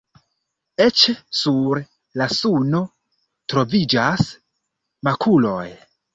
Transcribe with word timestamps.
Eĉ 0.85 1.03
sur 1.39 1.81
la 2.21 2.27
suno 2.37 2.81
troviĝas 3.55 4.27
makuloj. 5.11 5.63